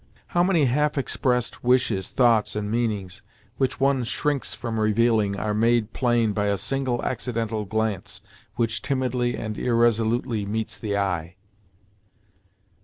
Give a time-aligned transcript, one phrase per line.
[0.29, 3.21] How many half expressed wishes, thoughts, and meanings
[3.57, 8.23] which one shrinks from revealing are made plain by a single accidental glance
[8.55, 11.35] which timidly and irresolutely meets the eye!